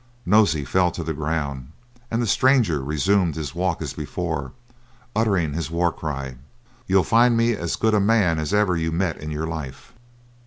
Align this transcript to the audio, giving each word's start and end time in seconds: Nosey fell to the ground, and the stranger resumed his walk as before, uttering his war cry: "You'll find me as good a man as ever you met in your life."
Nosey 0.25 0.65
fell 0.65 0.89
to 0.93 1.03
the 1.03 1.13
ground, 1.13 1.73
and 2.09 2.23
the 2.23 2.25
stranger 2.25 2.83
resumed 2.83 3.35
his 3.35 3.53
walk 3.53 3.83
as 3.83 3.93
before, 3.93 4.51
uttering 5.15 5.53
his 5.53 5.69
war 5.69 5.91
cry: 5.91 6.37
"You'll 6.87 7.03
find 7.03 7.37
me 7.37 7.53
as 7.53 7.75
good 7.75 7.93
a 7.93 7.99
man 7.99 8.39
as 8.39 8.51
ever 8.51 8.75
you 8.75 8.91
met 8.91 9.17
in 9.19 9.29
your 9.29 9.45
life." 9.45 9.93